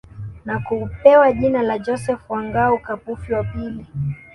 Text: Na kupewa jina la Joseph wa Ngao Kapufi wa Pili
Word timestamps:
Na 0.45 0.59
kupewa 0.59 1.31
jina 1.31 1.61
la 1.61 1.77
Joseph 1.79 2.29
wa 2.29 2.43
Ngao 2.43 2.77
Kapufi 2.77 3.33
wa 3.33 3.43
Pili 3.43 3.85